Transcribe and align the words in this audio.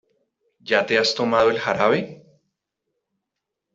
¿Ya 0.63 0.83
te 0.87 0.97
has 0.97 1.13
tomado 1.13 1.51
el 1.51 1.59
jarabe? 1.59 2.25